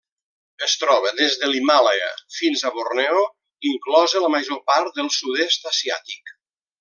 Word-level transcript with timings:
Es 0.67 0.73
troba 0.83 1.09
des 1.19 1.35
de 1.41 1.49
l'Himàlaia 1.51 2.07
fins 2.39 2.63
a 2.65 2.71
Borneo, 2.79 3.21
inclosa 3.73 4.23
la 4.27 4.33
major 4.39 4.63
part 4.73 4.99
del 5.01 5.13
sud-est 5.23 5.69
asiàtic. 5.77 6.33